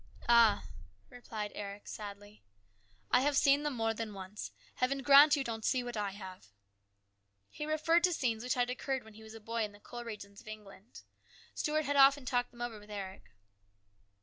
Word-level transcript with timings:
"Ah!" 0.27 0.65
replied 1.11 1.51
Eric, 1.53 1.87
sadly," 1.87 2.41
I 3.11 3.21
have 3.21 3.37
seen 3.37 3.61
them 3.61 3.75
more 3.75 3.93
than 3.93 4.15
once. 4.15 4.51
Heaven 4.77 5.03
grant 5.03 5.35
you 5.35 5.43
don't 5.43 5.63
see 5.63 5.83
what 5.83 5.95
I 5.95 6.09
have." 6.09 6.47
He 7.51 7.67
referred 7.67 8.03
to 8.05 8.11
scenes 8.13 8.41
which 8.43 8.55
had 8.55 8.71
occurred 8.71 9.03
when 9.03 9.13
he 9.13 9.21
was 9.21 9.35
a 9.35 9.39
boy 9.39 9.63
in 9.63 9.73
the 9.73 9.79
coal 9.79 10.03
regions 10.03 10.41
of 10.41 10.47
England. 10.47 11.03
Stuart 11.53 11.85
had 11.85 11.97
often 11.97 12.25
talked 12.25 12.49
them 12.49 12.61
over 12.63 12.79
with 12.79 12.89
Eric. 12.89 13.25